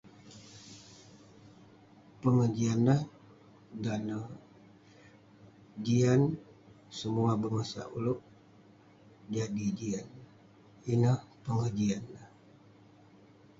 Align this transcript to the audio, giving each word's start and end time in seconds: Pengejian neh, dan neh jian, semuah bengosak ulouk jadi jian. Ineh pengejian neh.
Pengejian 2.21 2.79
neh, 2.87 3.01
dan 3.83 4.01
neh 4.07 4.25
jian, 5.85 6.21
semuah 6.97 7.35
bengosak 7.41 7.87
ulouk 7.97 8.19
jadi 9.35 9.65
jian. 9.77 10.07
Ineh 10.91 11.19
pengejian 11.43 12.03
neh. 12.13 12.27